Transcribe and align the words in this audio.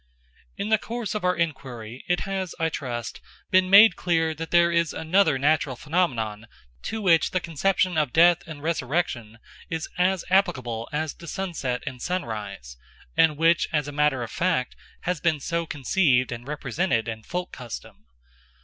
In 0.57 0.69
the 0.69 0.79
course 0.79 1.13
of 1.13 1.23
our 1.23 1.35
enquiry 1.35 2.03
it 2.07 2.21
has, 2.21 2.55
I 2.59 2.69
trust, 2.69 3.21
been 3.51 3.69
made 3.69 3.95
clear 3.95 4.33
that 4.33 4.49
there 4.49 4.71
is 4.71 4.93
another 4.93 5.37
natural 5.37 5.75
phenomenon 5.75 6.47
to 6.85 7.03
which 7.03 7.29
the 7.29 7.39
conception 7.39 7.99
of 7.99 8.11
death 8.11 8.41
and 8.47 8.63
resurrection 8.63 9.37
is 9.69 9.87
as 9.99 10.25
applicable 10.31 10.89
as 10.91 11.13
to 11.13 11.27
sunset 11.27 11.83
and 11.85 12.01
sunrise, 12.01 12.77
and 13.15 13.37
which, 13.37 13.67
as 13.71 13.87
a 13.87 13.91
matter 13.91 14.23
of 14.23 14.31
fact, 14.31 14.75
has 15.01 15.21
been 15.21 15.39
so 15.39 15.67
conceived 15.67 16.31
and 16.31 16.47
represented 16.47 17.07
in 17.07 17.21
folk 17.21 17.51
custom. 17.51 18.05